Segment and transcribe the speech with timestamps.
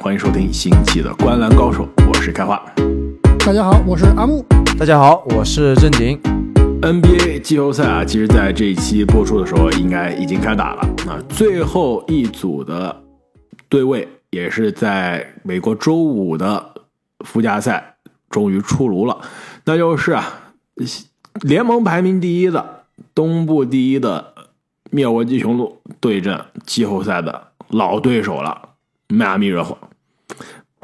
[0.00, 2.64] 欢迎收听新期的《观澜高手》，我是开花。
[3.40, 4.46] 大家好，我是阿木。
[4.78, 6.16] 大家好，我是正经。
[6.80, 10.88] NBA 季后赛啊，其实在这一期播出的时候，应该已经开打了。
[11.04, 12.94] 那最后一组的
[13.68, 16.74] 对位，也是在美国周五的
[17.24, 17.96] 附加赛
[18.30, 19.18] 终于出炉了，
[19.64, 20.52] 那就是啊，
[21.40, 22.84] 联盟排名第一的
[23.16, 24.32] 东部第一的
[24.90, 28.62] 密尔沃基雄鹿对阵季后赛的老对手了——
[29.08, 29.76] 迈阿密热火。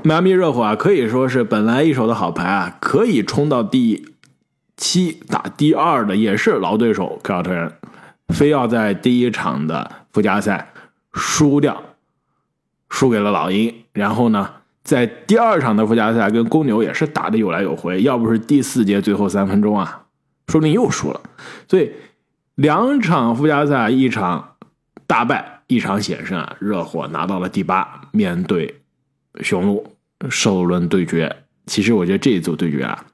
[0.02, 4.08] 迈阿密热火啊，可以说是本来一手的好牌啊，可以冲到第。
[4.76, 7.72] 七打第二的也是老对手凯尔特人，
[8.34, 10.72] 非要在第一场的附加赛
[11.12, 11.80] 输掉，
[12.90, 13.72] 输给了老鹰。
[13.92, 14.50] 然后呢，
[14.82, 20.06] 在第二场的附加赛跟公牛也是打的有来有回，要不是第四节最后三分钟啊，
[20.48, 21.20] 说不定又输了。
[21.68, 21.92] 所以
[22.56, 24.56] 两场附加赛，一场
[25.06, 28.00] 大败，一场险胜啊，热火拿到了第八。
[28.12, 28.82] 面对
[29.40, 29.86] 雄鹿
[30.30, 31.34] 首轮对决，
[31.66, 33.04] 其实我觉得这一组对决啊。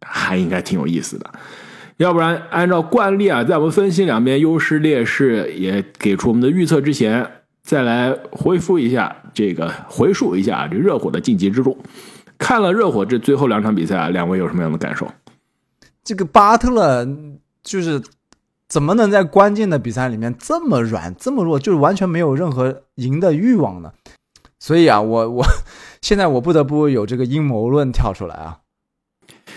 [0.00, 1.28] 还应该挺有意思的，
[1.96, 7.28] 要不然按照惯例啊，在我们分析两边优势劣势，也给出我们的预测之前，
[7.62, 11.76] 再来回复一下这个回述一下这热火的晋级之路。
[12.38, 15.12] 看了热火这最后两场比赛啊，两位有什么样的感受？
[16.04, 17.04] 这个巴特勒
[17.64, 18.00] 就是
[18.68, 23.92] 怎么能在关键的比赛里面这么软这么弱，就是完全没有任何赢的欲望呢？
[24.58, 25.46] 所以啊， 我我
[26.02, 28.58] 现在我不得不有这个阴谋论跳出来啊。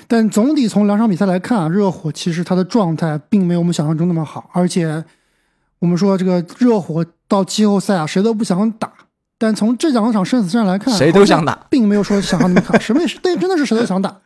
[0.07, 5.03] 但总体从两场比赛来看啊，热火其实他的状态并没有我们想象中那么好，而且
[5.79, 8.91] 我们说这个热火到季后赛啊，谁都不想打。
[9.37, 12.77] 但从这两场生死战来看，谁都想打，并没有说想象那么卡。
[12.77, 14.21] 什么也是，对，真的是谁都想打。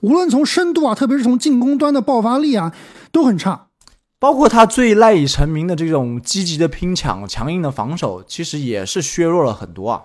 [0.00, 2.74] 无论从深度啊，特别是从进攻端的爆发力啊，
[3.10, 3.68] 都很差。
[4.18, 10.04] 包括他最赖以成名的这种积极的拼抢、强硬的防守，其实也是削弱了很多啊。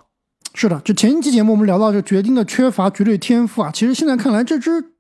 [0.54, 3.72] 是的，就前一期节目我们聊到，就决定的缺乏绝对天赋啊。
[3.72, 4.92] 其实现在看来，这支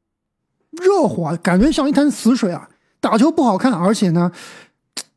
[0.71, 2.69] 热火啊感觉像一潭死水啊，
[3.01, 4.31] 打球不好看，而且呢，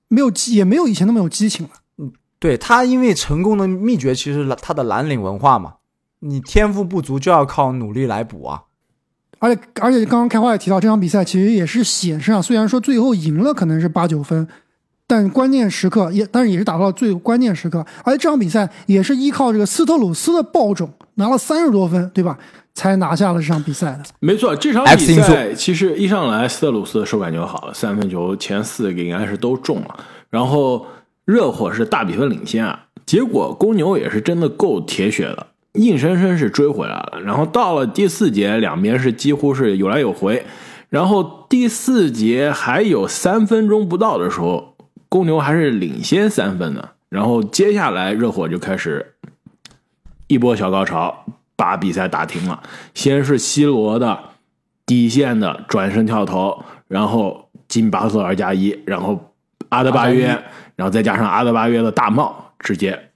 [0.09, 1.73] 没有激，也没有以前那么有激情了。
[1.99, 5.75] 嗯，对他，因为成功的秘诀其实他的蓝领文化嘛，
[6.19, 8.65] 你天赋不足就要靠努力来补啊。
[9.45, 14.47] 而且而且刚刚开花也提到，这场比赛其实也是险胜啊，虽然说最后赢了可能是八九分。
[15.07, 22.39] 但关键时刻也，但是也是打到了最关键时刻，而且这场比赛也是依靠这个斯特鲁斯的爆种拿了三十多分，对吧？
[22.73, 24.03] 才拿下了这场比赛的。
[24.21, 29.95] 没错，这场比赛其实一上来斯特鲁斯的手感就好了，三分球前四个应该是都中了。
[30.31, 30.87] 然后
[31.27, 37.21] 热火是大比分领先啊，结果公牛也是真的够铁血的，硬生生是追回来了。
[37.25, 40.45] 然后到了第四节，两边是几乎是有来有回，
[40.89, 44.73] 然后第四节还有三分钟不到的时候。
[45.07, 49.15] 公牛还是领先三分的，然后接下来热火就开始
[50.27, 51.25] 一波小高潮，
[51.55, 52.61] 把比赛打停了。
[52.95, 54.19] 先是西罗的
[54.85, 59.33] 底线的转身跳投，然后进巴特尔加一，然后
[59.69, 60.27] 阿德巴约，
[60.75, 63.11] 然后再加上阿德巴约的大帽，直接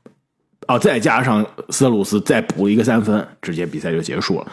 [0.69, 4.47] 哦，再加上斯特鲁斯再补一个三分，直接比赛就结束了。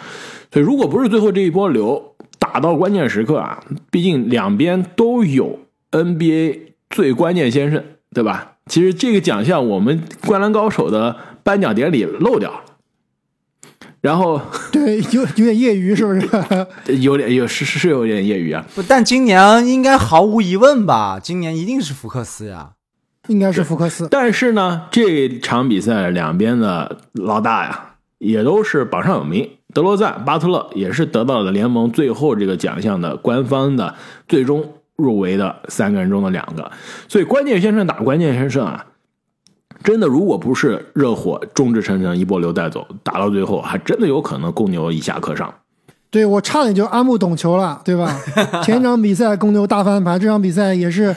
[0.52, 5.60] 所以，如果不是最后这一波流打到关键时刻啊，毕竟两边都有
[5.92, 6.62] NBA。
[6.88, 7.84] 最关键先生，
[8.14, 8.58] 对吧？
[8.68, 12.62] 其实这个奖项我们灌篮高手的颁奖典礼漏掉了，
[14.00, 14.40] 然后
[14.72, 16.28] 对有有点业余，是不是？
[17.02, 18.66] 有点有是是有点业余啊。
[18.76, 21.20] 不，但今年应该毫无疑问吧？
[21.22, 22.74] 今年一定是福克斯呀，
[23.28, 24.08] 应该是福克斯。
[24.10, 29.50] 但是呢，这场比赛两边的老大呀，也都是榜上有名。
[29.74, 33.96] 德罗赞、巴特勒也是得到了联盟最后这个奖项的官方的
[34.28, 34.74] 最终。
[34.98, 36.72] 入围的三个人中的两个，
[37.10, 38.86] 所以关键先生打关键先生啊，
[39.84, 45.54] 真的如果不是热火众志成城一波流带走，打到最后还真的有可能公牛一下课上。
[46.10, 48.10] 对我差点就阿木懂球了，对吧？
[48.64, 51.14] 前场比赛公牛大翻盘，这场比赛也是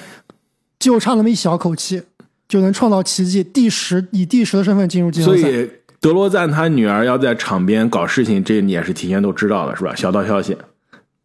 [0.81, 2.03] 就差那么一小口气
[2.49, 5.43] 就能创造奇迹，第十以第十的身份进入季后赛。
[5.43, 9.95] 所以德罗赞他女儿要在场边搞事情，这你也是提前都知道了，是吧？
[9.95, 10.57] 小道消息，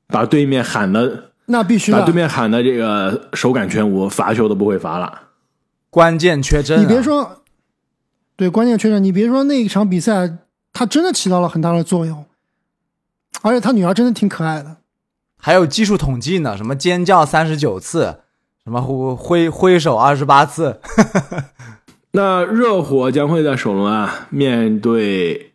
[0.07, 1.31] 把对面喊的。
[1.45, 5.23] 那必须把对面喊的这个手感全无，罚球都不会罚了。
[5.89, 7.43] 关键缺阵，你别说，
[8.35, 10.37] 对关键缺阵，你别说那一场比赛，
[10.71, 12.25] 他真的起到了很大的作用。
[13.41, 14.77] 而且他女儿真的挺可爱的。
[15.37, 18.21] 还有技术统计呢，什么尖叫三十九次，
[18.65, 20.79] 什么挥挥手二十八次。
[22.11, 25.53] 那热火将会在首轮啊面对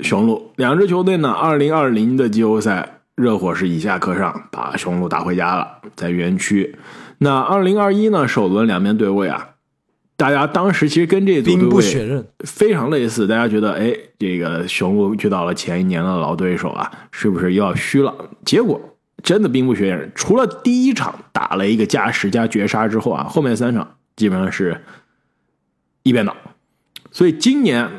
[0.00, 2.90] 雄鹿，两支球队呢，二零二零的季后赛。
[3.16, 6.74] 热火是以下克上，把雄鹿打回家了，在园区。
[7.18, 8.26] 那二零二一呢？
[8.26, 9.50] 首轮两边对位啊，
[10.16, 18.12] 大家当时其实跟这组兵对位不血刃，非常类似，大家觉得，哎，这个雄鹿遇到了前一年的老对手啊，是不是又要虚了？
[18.44, 18.80] 结果
[19.24, 24.84] 真的兵不血刃，除了第一场打了一个加时加绝杀之后啊，后面三场基本上是
[26.04, 26.36] 一边倒。
[27.10, 27.90] 所以今年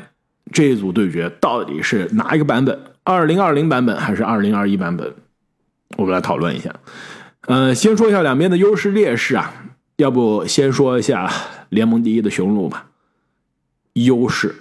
[0.52, 2.80] 这一组对决到底是哪一个版本？
[3.02, 5.14] 二零二零版本还是二零二一版本？
[5.96, 6.72] 我们来讨论一下。
[7.42, 9.52] 呃，先说一下两边的优势劣势啊，
[9.96, 11.30] 要不先说一下
[11.70, 12.86] 联盟第一的雄鹿吧。
[13.94, 14.54] 优势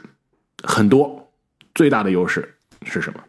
[0.63, 1.31] 很多，
[1.75, 3.19] 最大的优势是什么？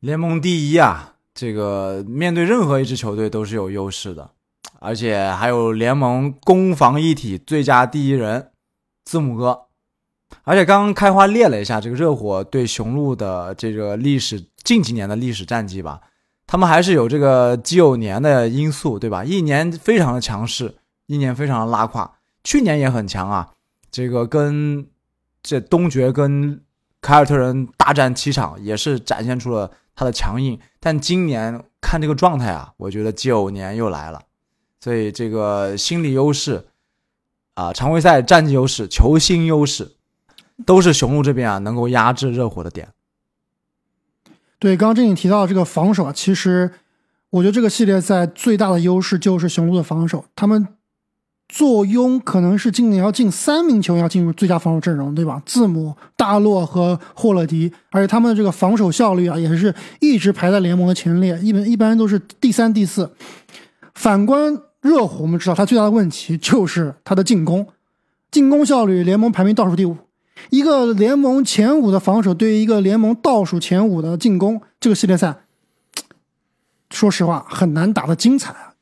[0.00, 4.30] 联盟第一啊，这个面对任何一支球队都是有优势的，
[4.78, 8.50] 而且还有联盟攻防一体最佳第一人
[9.04, 9.62] 字母哥。
[10.44, 16.00] 而且刚刚开花列了一下这个热火对雄鹿的这个历史近几年的历史战绩吧，
[16.46, 19.24] 他们还是有这个基友年的因素，对吧？
[19.24, 20.76] 一年非常的强势，
[21.06, 23.50] 一年非常的拉胯，去年也很强啊，
[23.90, 24.86] 这个跟
[25.42, 26.60] 这东决跟
[27.00, 30.58] 凯尔特人大战七场，也是展现出了他的强硬。
[30.80, 34.22] 但今年看这个状态啊，我觉得九年又来了，
[34.80, 36.66] 所以这个心理优势
[37.54, 39.92] 啊，常规赛战绩优势、球星优势，
[40.66, 42.88] 都是雄鹿这边啊能够压制热火的点。
[44.58, 46.72] 对，刚刚正经提到这个防守啊，其实
[47.30, 50.68] 我觉得这个系列赛最大的优势就是雄鹿的防守，他们
[51.48, 55.40] 坐拥可能是今年要进三名球员要进入最佳防守阵容，对吧？
[55.44, 63.12] 字母、大洛和霍勒迪，而且他们的这个防守效率啊，也是一直排在联盟的前列，一般一般都是第三、第四。
[63.94, 67.68] 反观热火，我们知道他最大的问题就是他的进攻，
[68.30, 69.96] 进攻效率联盟排名倒数第五。
[70.50, 75.36] 一个联盟前五的防守，对于一个联盟倒数前五的进攻，这个系列赛，
[76.90, 78.74] 说实话很难打得精彩啊。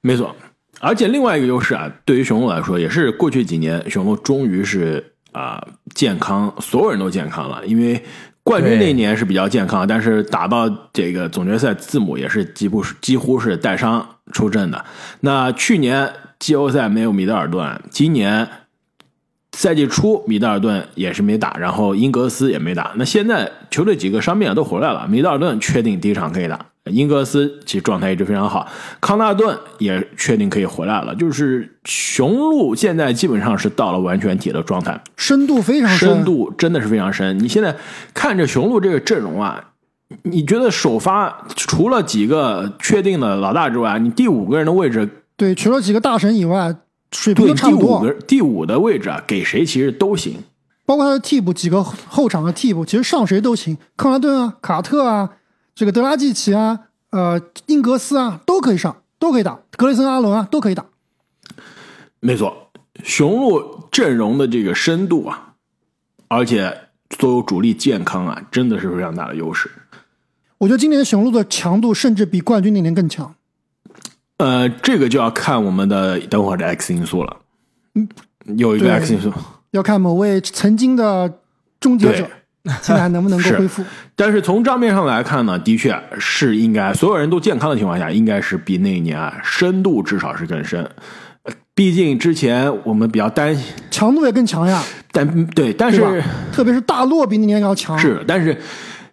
[0.00, 0.34] 没错，
[0.80, 5.62] 而且另外一个优势啊，对于雄鹿来说，也是过去几年雄鹿终于是啊、
[5.94, 8.02] 健康，所有人都健康了，因为。
[8.44, 14.82] 冠军那年是比较健康，但是打到这个总决赛，字母也是几乎几乎是带伤出阵的。
[15.20, 18.48] 那去年季后赛没有米德尔顿，今年
[19.52, 22.92] 赛季初米德尔顿也是没打，然后英格斯也没打。
[22.96, 28.66] 那现在球队几个伤病啊都回来了，米德尔顿确定第一场可以打，英格斯其实状态一直非常好，
[29.00, 31.14] 康纳顿也确定可以回来了。
[31.14, 37.38] 就是雄鹿现在基本上是到了完全体的状态，深度非常深，深度真的是非常深。
[37.38, 37.76] 你现在
[38.12, 39.72] 看着雄鹿这个阵容啊，
[40.22, 46.74] 你觉得首发除了几个确定的老大之外，你第五个人的位置，对，除了几个大神以外，
[47.12, 47.98] 水平都差不多。
[47.98, 50.36] 五个第五的位置啊，给谁其实都行。
[50.84, 55.28] 包括他的替补几个后场的替补，其实上谁都行，康纳顿啊、卡特啊、
[55.78, 56.76] 这个德拉季奇啊、
[57.10, 60.84] 呃英格斯啊都可以上，都可以打，格雷森阿伦啊都可以打。
[62.18, 62.72] 没错，
[63.04, 65.54] 雄鹿阵容的这个深度啊，
[66.26, 66.76] 而且
[67.16, 69.70] 所有主力健康啊，真的是非常大的优势。
[70.58, 73.32] 我觉得今年雄鹿的强度甚至比冠军那年更强。
[74.38, 77.36] 呃，这个就要看我们的等会儿的 X 因素了。
[77.94, 78.08] 嗯，
[78.56, 79.32] 有一个 X 因素，
[79.70, 81.38] 要看某位曾经的
[81.78, 82.28] 终结者
[82.82, 83.84] 现在还能不能够恢复。
[84.14, 90.82] 但是从账面上来看呢，的确是应该所有人都健康的情况下，应该是比那一年啊深度至少是更深。
[91.44, 94.82] 呃毕竟之前我们比较担心，强度也更强呀，
[95.12, 96.20] 但对，但是？
[96.52, 97.96] 特别是大洛比那年要强。
[97.96, 98.58] 是，但是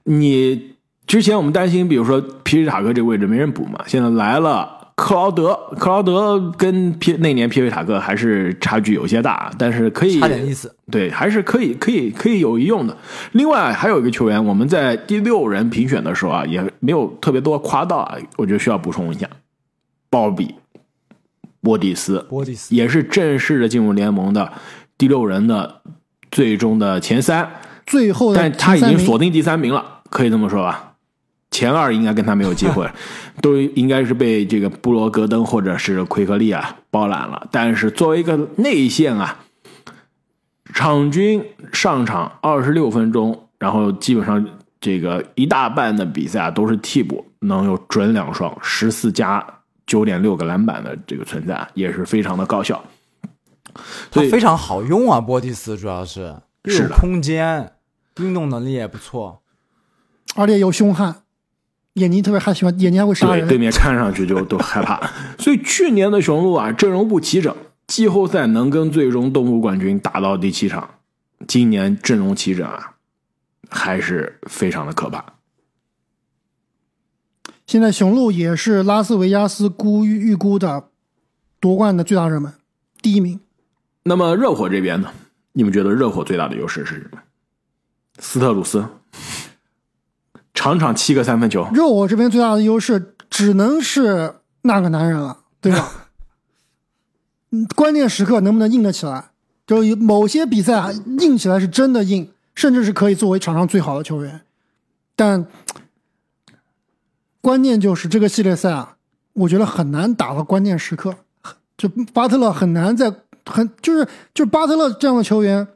[0.05, 0.71] 你
[1.05, 10.73] 之前我们担心，比如说皮维塔克这个位置没人补嘛，现在来了克劳德，克劳德跟皮那年皮维塔克还是差距有些大，但是可以差点意思。
[10.89, 12.97] 对，还是可以可以可以有一用的。
[13.33, 19.29] 另外还有一个球员，我们在第六人评选的时候啊，也没有特别多夸到啊，我觉得需要补充一下，
[20.09, 20.55] 鲍比
[21.61, 24.53] 波蒂斯，波蒂斯也是正式的进入联盟的
[24.97, 25.81] 第六人的
[26.31, 27.51] 最终的前三。
[27.85, 30.94] 最后但他已经锁定第三名了，可以这么说吧？
[31.55, 32.85] 前二应该跟他没有机会，
[33.41, 37.47] 都应该是被这个布罗格登或者是奎克利啊包揽了。
[37.49, 39.39] 但是作为一个内线啊，
[40.73, 44.45] 场均上场二十六分钟，然后基本上
[44.81, 49.41] 这个一大半的比赛啊都是替补，能有准两双，十四加
[49.87, 52.83] 九点六个篮板的这个存在，也是非常的高效。
[54.11, 57.71] 所以他非常好用啊，波蒂斯主要是有是空间，
[58.19, 59.41] 运动能力也不错。
[60.35, 61.15] 而且又凶悍，
[61.95, 63.47] 眼睛特别还喜欢，眼睛还会杀对，人。
[63.47, 64.99] 对面看上去就都害怕。
[65.37, 67.55] 所以去年的雄鹿啊，阵容不齐整，
[67.87, 70.89] 季后赛能跟最终东部冠军打到第七场。
[71.47, 72.95] 今年阵容齐整啊，
[73.69, 75.23] 还是非常的可怕。
[77.67, 80.89] 现在雄鹿也是拉斯维加斯估预预估的
[81.59, 82.53] 夺冠的最大热门，
[83.01, 83.39] 第一名。
[84.03, 85.11] 那么热火这边呢？
[85.53, 87.19] 你们觉得热火最大的优势是什么？
[88.19, 88.85] 斯特鲁斯，
[90.55, 96.07] 场场七个三分球，热火这边最大的优势只能是那个男人了，对吧？
[97.75, 99.25] 关键时刻能不能硬得起来？
[99.67, 104.41] 就有某些比赛啊硬起来是真的硬，甚至是可以作为场上最好的球员。
[105.15, 105.45] 但
[107.41, 108.95] 关键就是这个系列赛啊，
[109.33, 111.15] 我觉得很难打到关键时刻。
[111.77, 113.13] 就巴特勒很难在
[113.45, 115.67] 很就是就是巴特勒这样的球员，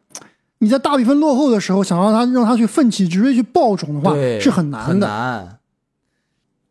[0.60, 5.08] 你在大比分落后的时候，想让他让他去奋起直追去爆种的话，是很难很的。
[5.08, 5.60] 难。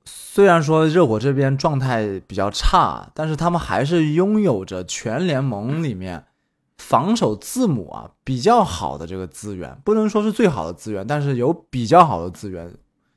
[0.04, 6.26] 虽然说热火这边状态比较差，但是他们还是拥有着全联盟里面
[6.76, 12.72] 防守字母啊比较好的这个资源，不能说是最好的资源，但是有比较好的资源。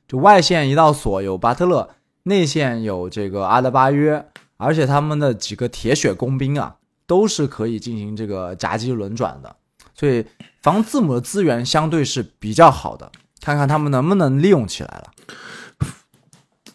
[0.08, 1.88] 就外线一道锁有巴特勒，
[2.24, 4.26] 内线有这个阿德巴约，
[4.56, 6.76] 而且他们的几个铁血工兵啊，
[7.06, 9.54] 都是可以进行这个夹击轮转的，
[9.94, 10.24] 所以
[10.60, 15.04] 防字母的资源相对是比较好的，看看他们能不能利用起来了。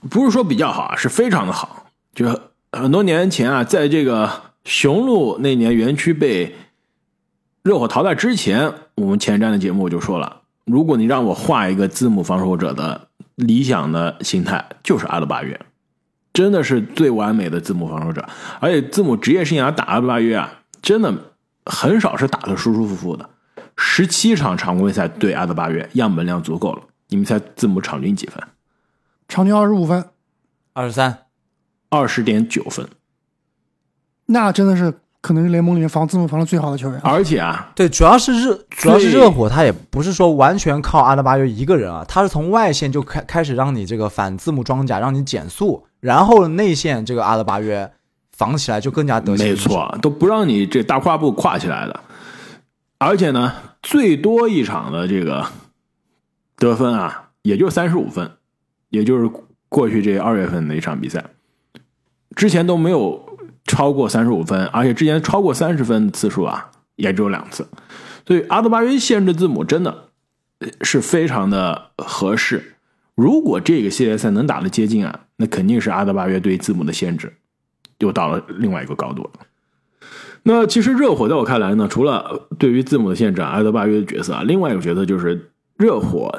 [0.09, 1.87] 不是说比较好啊，是非常的好。
[2.13, 2.25] 就
[2.71, 4.29] 很多年前啊，在这个
[4.63, 6.55] 雄鹿那年园区被
[7.63, 15.59] 热火淘汰之前，我们前瞻的节目我就说了，如果你让我画一个字母防守者的理想的形态，就是阿德巴约，
[16.31, 18.27] 真的是最完美的字母防守者。
[18.59, 21.13] 而且字母职业生涯打阿德巴约啊，真的
[21.69, 23.29] 很少是打的舒舒服服的。
[23.75, 26.81] 十七场常规赛对阿德巴约，样本量足够了。
[27.09, 28.41] 你们猜字母场均几分？
[29.27, 30.03] 场均二十五分，
[30.73, 31.25] 二十三，
[31.89, 32.87] 二十点九分。
[34.25, 36.99] 那真的是可能是联盟里面防字母防的最好的球员。
[37.01, 47.91] 而且啊，对，主要是热，主要是热火，他也不是说完全靠阿德巴约一个人啊，他是从外线就开开始让你这个反字母装甲，让你减速，然后内线这个阿德巴约
[48.37, 49.69] 防起来就更加得心应手。
[49.69, 51.99] 没错，都不让你这大跨步跨起来的。
[52.99, 55.47] 而且呢，最多一场的这个
[56.55, 58.31] 得分啊，也就三十五分，
[58.89, 59.29] 也就是
[59.69, 61.23] 过去这二月份的一场比赛，
[62.35, 67.67] 之前都没有超过三十五分，而且之前超过三十分的次数啊，也只有两次。
[68.25, 70.09] 所以阿德巴约限制字母真的
[70.81, 72.75] 是非常的合适。
[73.15, 77.37] 如果这个系列赛能打得接近啊，那肯定是阿德巴约对字母的限制
[77.99, 79.29] 又到了另外一个高度了。
[80.43, 86.33] 那其实热火在我看来呢，除了对于字母的限制啊，阿德巴约的角色啊，另外一个角色就是热火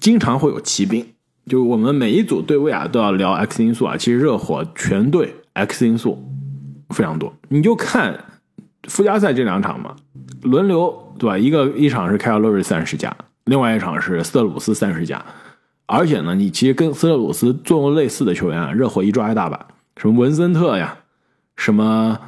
[0.00, 1.06] 经常会有骑兵，
[1.46, 6.24] 就是我们每一组对位啊都要聊 X 因素啊，其实热火全队 X 因素
[6.90, 8.18] 非常多，你就看
[8.88, 9.94] 附加赛这两场嘛，
[10.42, 11.36] 轮流对吧？
[11.36, 15.22] 一个一场是凯尔洛瑞三十加，另外一场是斯特鲁斯三十加，
[15.84, 20.98] 而且呢，你其实跟斯特鲁斯作用类似的球员啊，热火一抓一大把，什么文森特呀，
[21.56, 22.18] 什么。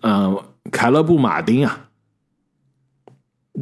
[0.00, 1.88] 呃，凯勒布·马丁啊，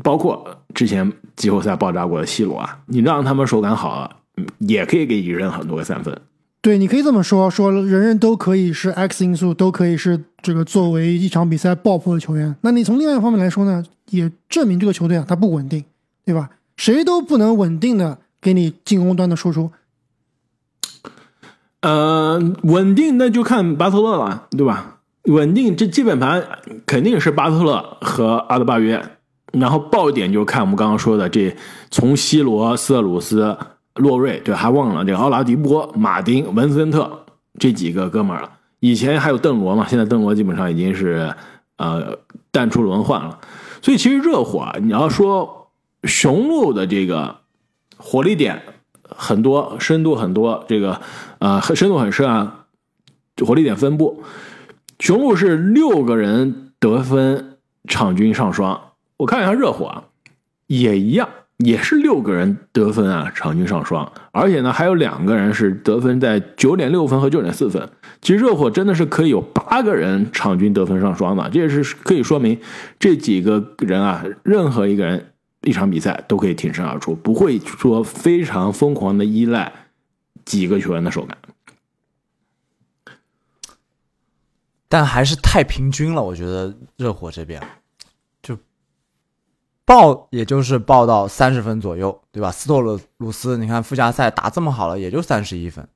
[0.02, 4.10] 包括之前季后赛爆炸过的西罗啊，你让他们手感好啊，
[4.56, 6.18] 也可以给你扔很多个三分。
[6.62, 12.56] 对，你可以这么说，说人人都可以是 X 因素，都可以是这个作为一场比赛爆破的球员。
[12.62, 15.84] 那你从另外一方面来说呢，也证明这个球队啊，它不稳定，
[16.24, 16.48] 对吧？
[16.78, 19.70] 谁都不能稳定的给你进攻端的输出。
[21.82, 24.98] 呃，稳定那就看巴特勒了，对吧？
[25.24, 26.42] 稳定这基本盘
[26.86, 29.02] 肯定是巴特勒和阿德巴约，
[29.52, 31.54] 然后爆点就看我们刚刚说的这
[31.90, 33.56] 从西罗、斯特鲁斯、
[33.94, 37.26] 洛瑞，对，还忘了这个奥拉迪波、马丁、文森特
[37.58, 38.50] 这几个哥们儿了。
[38.80, 41.34] 以前还有邓罗嘛，现在邓罗基本上已经是
[41.76, 42.16] 呃
[42.50, 43.38] 淡出轮换了。
[43.82, 45.70] 所以其实热火啊，你要说
[46.04, 47.36] 雄鹿的这个
[47.98, 48.62] 火力点
[49.16, 51.00] 很多，深度很多，这个
[51.38, 52.66] 呃深度很深啊，
[53.46, 54.22] 火力点分布。
[54.98, 57.56] 雄鹿是六个人得分
[57.88, 58.80] 场均上双，
[59.16, 60.04] 我看一下热火啊，
[60.66, 67.88] 也一样，也是六个人得分啊场均上双，而且呢还有两个人是得分在九点六分和九点四分。
[68.20, 72.58] 其实热火真的是可以有八个人场均得分上双的，这也是可以说明
[72.98, 79.72] 这几个人啊，任何一个人一场比赛都可以挺身而出，不会说非常疯狂的依赖
[80.44, 81.36] 几个球员的手感。
[84.88, 87.62] 但还是太平均了，我觉得热火这边
[88.42, 88.58] 就
[89.84, 92.50] 爆，也就是爆到三十分左右，对吧？
[92.50, 95.86] 斯托鲁鲁斯，你看附加赛打这么好了，也就三十一分。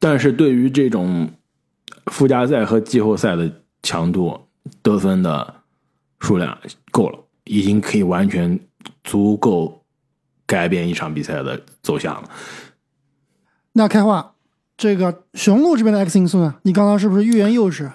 [0.00, 1.30] 但是对于这种
[2.06, 4.40] 附加赛和季后赛的强度，
[4.82, 5.62] 得分的
[6.18, 6.58] 数量
[6.90, 8.58] 够了，已经可以完全
[9.04, 9.82] 足够
[10.46, 12.28] 改变一场比赛的走向了。
[13.72, 14.32] 那开化，
[14.76, 16.54] 这个雄鹿这边的 X 因素呢？
[16.62, 17.90] 你刚刚是不是欲言又止？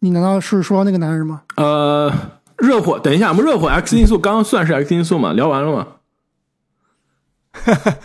[0.00, 1.42] 你难道是说那个男人吗？
[1.56, 2.12] 呃，
[2.58, 5.32] 热火，等一下，我们热火 X 因素刚刚算是 X 因素嘛？
[5.32, 5.86] 聊完了吗？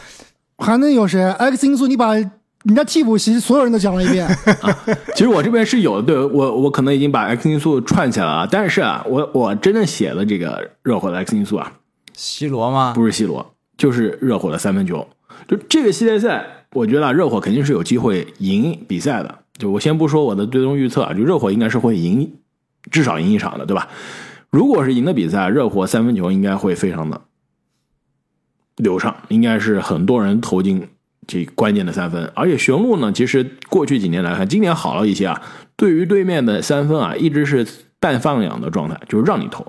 [0.57, 4.27] 还能有谁？X 因素，你把人家替补席所有人都讲了一遍。
[5.15, 11.71] 其实我这边是有的，对我我可能已经把 X 因素串起来了，但是啊，我我真的写了这个热火的 X 因素啊，
[12.21, 12.91] C 罗吗？
[12.93, 15.07] 不是 C 罗，就是热火的三分球。
[15.47, 19.39] 就这个系列赛，我觉得啊，热火肯定是有机会赢比赛的。
[19.57, 22.29] 就我先不说我的最终预测啊，就热火应该是会赢，
[22.91, 23.88] 至少赢一场的，对吧？
[24.49, 27.21] 如果是赢的比赛，热火三分球应该会非常的
[28.75, 30.89] 流畅，应该是很多人投进
[31.25, 32.29] 这关键的三分。
[32.35, 35.41] 而且雄鹿呢，其实过去几年来看，今年好了一些啊，
[35.77, 37.65] 对于对面的三分啊，一直是
[37.97, 39.65] 半放养的状态，就是让你投。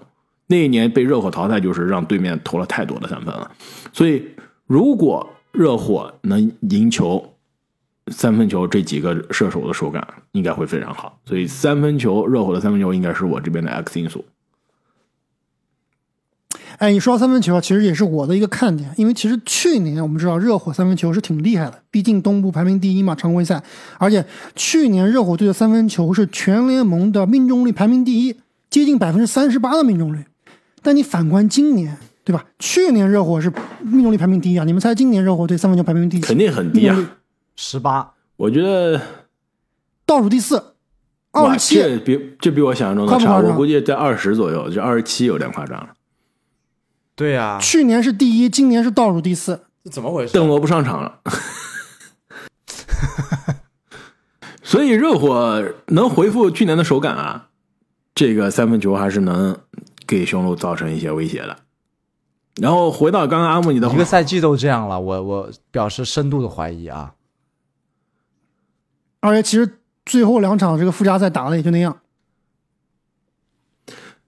[0.51, 3.49] 那一年被热火淘汰，就是让对面投了太多的三分了。
[3.93, 4.21] 所以，
[4.67, 7.25] 如果热火能赢球，
[8.09, 11.21] 三分球这几个射手的手感应该会非常好。
[11.25, 14.25] 所以，三分球热火的三分球应该是我这边的 X 因素。
[16.79, 23.63] 哎，你说到三分球，其实也是我的一个看点，因为其实去年我们知道热火三分球是挺厉害的，毕竟东部排名第一嘛，常规赛，
[23.99, 24.27] 而且
[24.57, 28.35] 去年热火队的三分球是全联盟的命中率排名第一，
[28.69, 30.25] 接近百分之三十八的命中率。
[30.83, 32.45] 但你反观今年，对吧？
[32.59, 36.27] 去年热火是命中率排名第一啊，你们猜今年热火队三分球排名第几？
[36.27, 37.17] 肯定很低啊！
[37.57, 39.01] 十八，我觉得
[40.07, 40.75] 倒数第四，
[41.33, 41.75] 二哇，十七。
[41.77, 45.91] 这比这比我想象中的差，夸我估计在二十左右，这二十七有点夸张了。
[47.15, 49.61] 对呀、去年是第一，今年是倒数第四。
[49.85, 50.33] 这怎么回事？
[50.33, 51.21] 邓罗不上场了，
[54.63, 57.49] 所以热火能回复去年的手感啊，
[58.15, 59.59] 这个三分球还是能
[60.11, 61.57] 给雄鹿造成一些威胁的。
[62.61, 67.15] 然后回到刚刚阿木你的话一个，赛季都这样了，我我表示深度的怀疑啊。
[69.21, 72.01] 而且其实最后两场这个附加赛打的也就那样。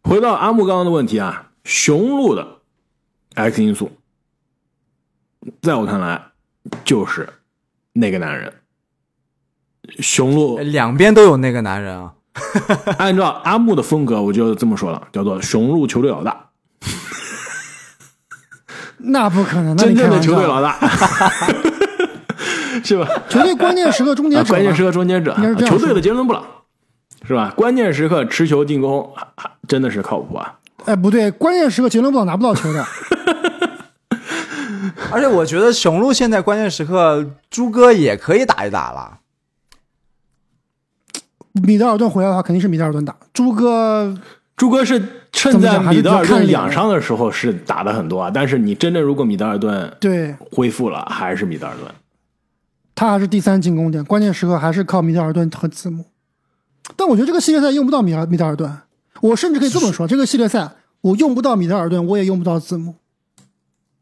[0.04, 2.60] 回到阿木刚刚的问题啊，雄鹿的
[3.34, 3.90] X 因素，
[5.62, 6.30] 在我看来
[6.84, 7.28] 就是
[7.92, 8.54] 那个男人。
[9.98, 12.14] 雄鹿哎两边都有那个男人啊。
[12.98, 16.48] 按照阿木的风格，我就这么说了，叫做雄鹿球队老大，
[18.98, 20.78] 那不可能，那真正的球队老大，
[22.82, 23.06] 是吧？
[23.28, 26.42] 球队关键时刻终结啊，者嘛，关键时刻终结者应该是，球队的杰伦布朗，
[27.26, 27.52] 是吧？
[27.56, 29.12] 关键时刻持球进攻，
[29.68, 30.54] 真的是靠谱啊！
[30.86, 32.84] 哎，不对，关键时刻杰伦布朗拿不到球的。
[35.10, 39.18] 而且我觉得雄鹿现在关键时刻，朱哥也可以打一打了。
[41.52, 43.14] 米德尔顿回来的话，肯定是米德尔顿打。
[43.32, 44.16] 朱哥，
[44.56, 51.90] 朱哥是趁在米德尔顿养伤的时候是打的很多啊，但是你真正如果米德尔顿对恢复了，还是米德尔顿。
[52.94, 56.04] 他还是第三进攻点，关键时刻还是靠米德尔顿和字母。
[56.96, 58.70] 但我觉得这个系列赛用不到米尔米德尔顿，
[59.20, 62.94] 我甚至可以这么说，这个系列赛我用不到米德尔顿，我也用不到字母。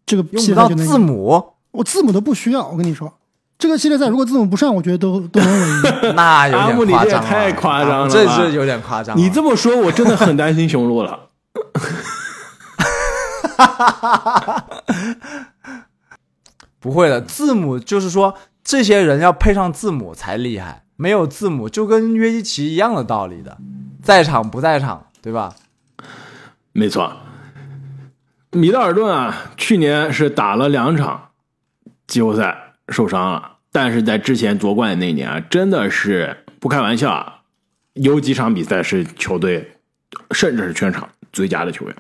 [0.07, 2.67] 这个用不到字，母，我字母都不需要。
[2.69, 3.13] 我跟你说，
[3.61, 5.69] 这个系列赛如果字母不上，我觉得都 都能稳
[6.03, 6.15] 赢。
[6.17, 9.17] 那有阿木你这也点夸张了，太夸张了啊这是有点夸张。
[9.17, 11.17] 你这么说，我真的很担心雄鹿了。
[16.81, 23.59] 不会的，字母就是说这些人要配上字母才厉害，没有字母就跟约基奇一样的道理的，
[24.03, 25.55] 在场不在场，对吧？
[26.73, 27.13] 没错，
[28.53, 31.29] 米德尔顿啊，去年是打了两场
[32.07, 32.57] 季后赛
[32.89, 37.43] 受伤了，但是在之前夺冠的那年啊，真的是不开玩笑啊，
[37.95, 39.73] 有几场比赛是球队
[40.33, 41.95] 甚至是全场最佳的球员。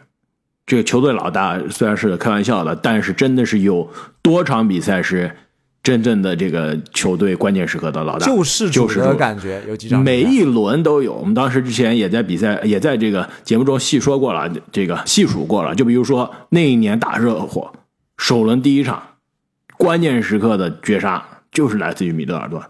[0.66, 3.90] 这个球队老大虽然是开玩笑的，但是真的是有
[4.22, 5.34] 多场比赛是
[5.82, 11.14] 真正的这个球队关键时刻的老大，救世主的感觉，有几场每一轮都有。
[11.14, 15.74] 我们当时之前也在比赛，也在这个节目中细说过了，这个细数过了。
[15.74, 17.72] 就比如说那一年打热火，
[18.18, 19.02] 首轮第一场
[19.76, 22.60] 关键时刻的绝杀就是来自于米德尔顿。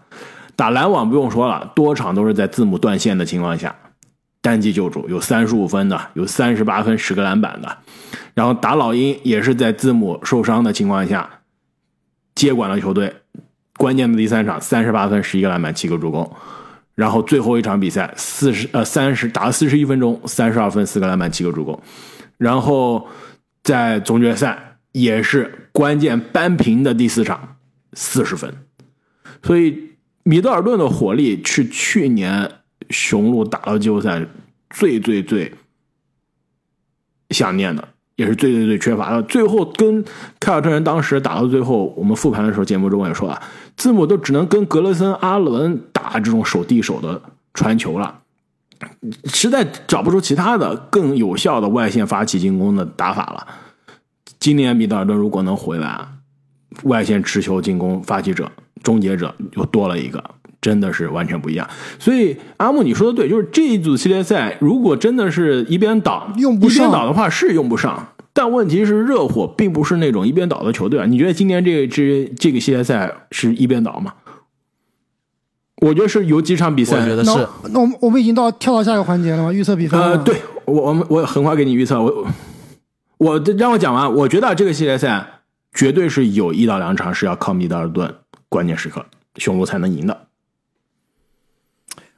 [0.55, 3.75] 打篮网不用说了，多场都是在字母断线的情况下
[4.41, 7.77] 单击救主，有三十五分的，有三十八分、十个篮板的。
[8.33, 11.29] 然后打老鹰也是在字母受伤的情况下
[12.35, 13.13] 接管了球队，
[13.77, 16.31] 关键的第三场三十八分、十一个篮板、七个助攻。
[16.93, 21.79] 然后最后一场比赛四十呃三十打了四十一分钟，三十二分、四个篮板、七个助攻。
[22.37, 23.07] 然后
[23.63, 27.55] 在总决赛也是关键扳平的第四场
[27.93, 28.53] 四十分。
[29.43, 29.91] 所以
[30.23, 32.51] 米德尔顿的火力是去年
[32.89, 34.25] 雄鹿打到季后赛
[34.69, 35.53] 最最最
[37.29, 39.23] 想念的，也是最最最缺乏的。
[39.23, 40.03] 最后跟
[40.39, 43.41] 凯尔特人当时打到最后，我们复盘的时候，节目中也说了，
[43.75, 47.21] 字母都只能跟格雷森、阿伦打这种手递手的
[47.53, 48.19] 传球了。
[49.25, 53.47] 实在找不出其他的更有效的外线发起进攻的打法了。
[54.39, 56.07] 今年米德尔顿如果能回来，
[56.83, 58.51] 外线持球进攻发起者、
[58.83, 60.23] 终结者又多了一个，
[60.61, 61.69] 真的是完全不一样。
[61.99, 68.07] 所以阿木你说的对，就是这一组系列赛如果真的是一边倒一边用不上倒的话是用不上。
[68.33, 71.05] 但问题是，热火并不是那种一边倒的球队啊！
[71.05, 74.13] 你觉得今年这支这这个系列赛是一边倒吗？
[75.81, 79.51] 我觉得是有几场比赛，我觉得是那我们我们已经到跳到下一个环节了吗？
[79.51, 82.25] 预测比分呃，对我我们我很快给你预测，我
[83.17, 85.41] 我让我讲完，我觉得这个系列赛
[85.73, 88.15] 绝对是有一到两场是要靠米德尔顿
[88.51, 89.05] 关键时刻
[89.37, 90.27] 雄鹿才能赢的。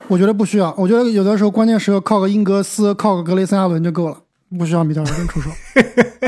[0.08, 4.24] 我觉得不需要，我觉得有的时候关键时刻靠个英格斯，靠个格雷森阿伦就够了，
[4.58, 5.52] 不需要米德尔顿出手。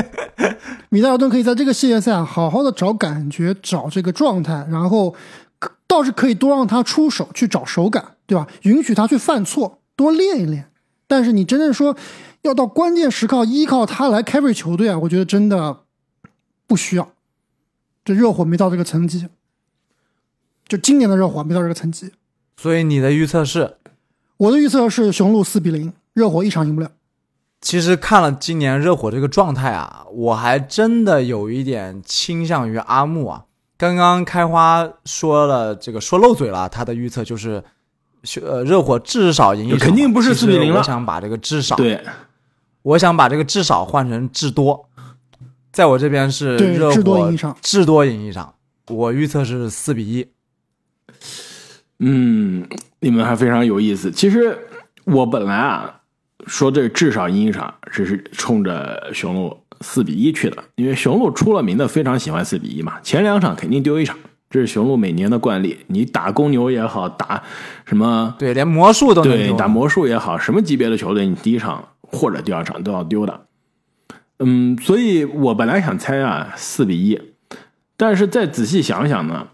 [0.90, 5.12] 米德尔顿可以在这个系列赛好好的找感觉，找这个状态，然后
[5.88, 8.46] 倒是可以多让他出手去找手感，对吧？
[8.62, 10.70] 允许他去犯错，多练一练。
[11.08, 11.96] 但是你真正说
[12.42, 15.80] 要到关键时刻依靠他来 carry 球队啊，我觉得真的
[16.68, 17.10] 不需要。
[18.04, 19.26] 这热火没到这个层级，
[20.68, 22.12] 就今年的热火没到这个层级。
[22.56, 23.76] 所以你的预测是？
[24.38, 26.90] 我的预测是雄鹿四比零，热火一场赢不了。
[27.60, 33.44] 其实看了今年热火这个状态啊，我还真的有一点倾向于阿木啊。
[33.78, 37.62] 刚刚开花说了这个说漏嘴了，他的预测就是，
[38.42, 42.02] 呃，热火至少赢一场，肯定不是其实4比零了我想把这个至少，对，
[42.82, 44.88] 我想把这个至少换成至多，
[45.72, 48.54] 在我这边是对热火至多赢一场至多赢一场，
[48.88, 50.26] 我预测是四比一。
[51.98, 52.66] 嗯，
[53.00, 54.10] 你们还非常有意思。
[54.10, 54.56] 其实
[55.04, 56.00] 我本来啊
[56.46, 64.16] 说这至少赢一场，这是冲着雄鹿四比一去的，因为雄鹿出了名的非常喜欢四比一嘛，前两场肯定丢一场，
[64.50, 65.78] 这是雄鹿每年的惯例。
[65.86, 67.42] 你打公牛也好，打
[67.84, 73.46] 什么对，连魔术都能打魔术也好，什么级别的球队，你第一场或者第二场都要丢的。
[74.38, 77.18] 嗯，所以我本来想猜啊四比一，
[77.96, 79.48] 但是再仔细想想呢，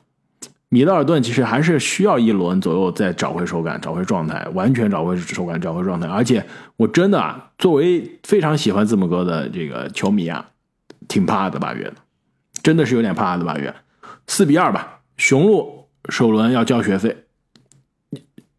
[0.72, 6.08] 米德尔顿其实还是需要一轮左右再找回手感、找回状态，完全找回手感、找回状态。
[6.08, 6.42] 而且
[6.78, 10.48] 我真的啊，作为非常喜欢字母哥的这个球迷啊，
[11.08, 11.96] 挺怕的八月的，
[12.62, 13.74] 真的是有点怕的八月。
[14.26, 17.24] 四比二吧，雄鹿首轮要交学费，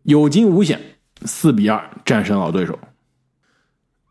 [0.04, 0.80] 有惊无险，
[1.26, 2.78] 四比二战胜老对手。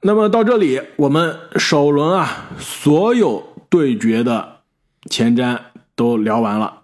[0.00, 4.62] 那么到这里，我们首轮啊所有对决的
[5.08, 5.56] 前瞻
[5.94, 6.81] 都聊完了。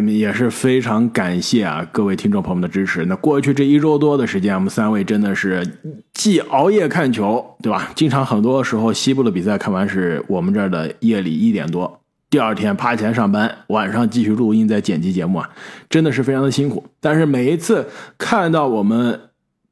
[0.00, 3.04] 那也是非常感谢啊各位听众朋友们的支持。
[3.04, 5.66] 那过去这一周多的时间，我们三位真的是
[6.14, 7.90] 既熬夜看球，对吧？
[7.94, 12.00] 经常很多时候西部的比赛看完是我们这儿的夜里一点多，
[12.30, 15.50] 第二天趴前上班，晚上继续录音再剪辑节目啊，
[15.90, 16.84] 真的是非常的辛苦。
[17.00, 19.20] 但是每一次看到我们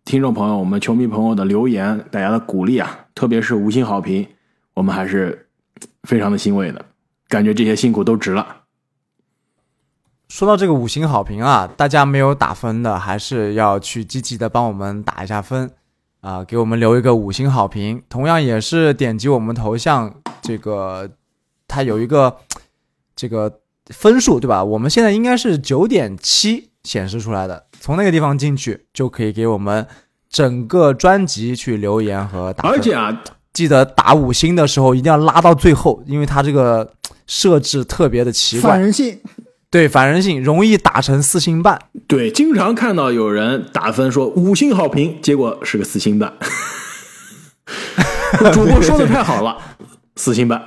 [0.04, 4.26] 听众朋友、我们球迷朋友的留言，大家的鼓励啊，特别是五星好评，
[4.74, 5.46] 我们还是
[6.02, 6.85] 非常的欣慰的，
[7.28, 8.56] 感觉这些辛苦都值了。
[10.31, 15.69] 说到这个五星好评啊，大家没有打分的，还是要去积极的帮我们打一下分
[16.21, 18.01] 啊、给我们留一个五星好评。
[18.09, 21.11] 同样也是点击我们头像，这个
[21.66, 22.37] 它有一个
[23.16, 23.53] 这个
[23.87, 24.62] 分数，对吧？
[24.62, 29.85] 我们现在应该是九点七显示出来的，从那个地方进去就可以给我们
[30.29, 32.79] 整个专辑去留言和打分。
[32.79, 33.21] 而且啊，
[33.53, 36.93] 记得打五星的时候一定要拉到最后，因为它这个
[37.27, 38.81] 设置特别的奇怪反。
[38.81, 39.19] 人性，
[39.70, 41.78] 对反人性，容易打成四星半。
[42.09, 46.35] 对，经常看到有人打分说五星好评，结果是个四星半。
[48.52, 49.56] 主播说的太好了，
[50.16, 50.66] 四星半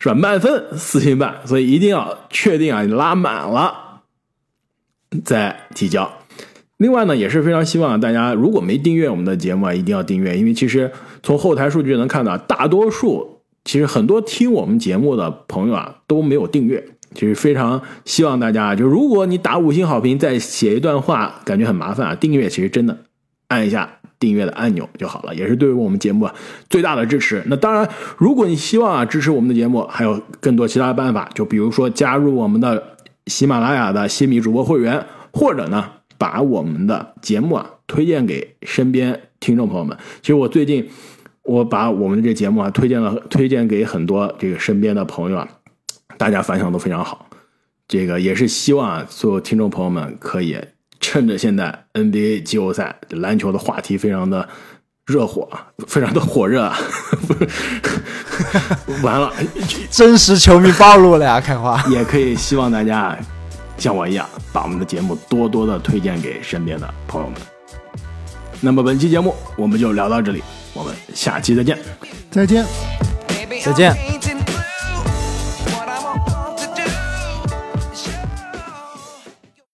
[0.00, 0.16] 是吧？
[0.16, 4.00] 满分四星半，所以一定要确定啊，你拉满了
[5.24, 6.12] 再提交。
[6.78, 10.90] 另外呢，也是非常希望大家如果没订阅我们的节目啊，一定要订阅，因为其实
[11.22, 16.84] 从后台数据能看到，大多数其实很多听我们节目的朋友啊都没有订阅。
[17.14, 22.96] 其实非常希望大家，就如果你打五星好评，再写一段话，感觉很麻烦啊，订阅其实真的
[23.48, 26.34] 按一下订阅的按钮就好了，也是对于我们节目啊
[26.70, 27.42] 最大的支持。
[27.46, 32.82] 那当然，如果你希望啊支持我们的节目，还有更多其他的办法，就比如说加入我们的
[33.26, 35.84] 喜马拉雅的新米主播会员，或者呢
[36.18, 39.96] 把我们的节目啊推荐给身边听众朋友们。
[40.20, 40.88] 其实我最近
[41.42, 45.48] 我把我们的这节目啊推荐了，推荐给很多这个身边的朋友啊。
[46.22, 47.26] 大家反响都非常好，
[47.88, 50.56] 这个也是希望啊，所有听众朋友们可以
[51.00, 54.48] 趁着现在 NBA 季后赛篮球的话题非常的
[55.04, 55.48] 热火，
[55.88, 56.78] 非常的火热啊，
[59.02, 59.32] 完了
[59.90, 61.82] 真实球迷暴露了呀，开花。
[61.90, 63.18] 也可以希望大家
[63.76, 67.36] 像我一样，把我们的节目多多的推荐给身边的朋友们。
[68.60, 70.40] 那么本期节目我们就聊到这里，
[70.72, 71.76] 我们下期再见。
[72.30, 72.64] 再见。
[73.64, 74.31] 再见。